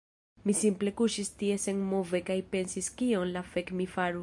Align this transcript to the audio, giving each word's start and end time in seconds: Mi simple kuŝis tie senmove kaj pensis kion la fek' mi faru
Mi 0.45 0.53
simple 0.59 0.93
kuŝis 1.01 1.29
tie 1.41 1.57
senmove 1.65 2.23
kaj 2.31 2.39
pensis 2.55 2.91
kion 3.03 3.37
la 3.37 3.47
fek' 3.53 3.73
mi 3.81 3.91
faru 3.97 4.19